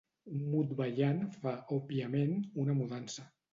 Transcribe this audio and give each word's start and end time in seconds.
Un 0.37 0.45
mut 0.53 0.71
ballant 0.79 1.19
fa, 1.45 1.53
òbviament, 1.77 2.35
una 2.67 2.79
mudança. 2.83 3.31